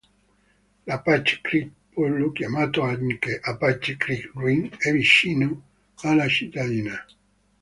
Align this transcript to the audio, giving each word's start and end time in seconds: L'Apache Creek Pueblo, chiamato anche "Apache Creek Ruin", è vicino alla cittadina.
L'Apache 0.87 1.41
Creek 1.43 1.71
Pueblo, 1.91 2.31
chiamato 2.31 2.81
anche 2.81 3.39
"Apache 3.39 3.97
Creek 3.97 4.31
Ruin", 4.33 4.67
è 4.79 4.91
vicino 4.91 5.61
alla 5.97 6.27
cittadina. 6.27 7.05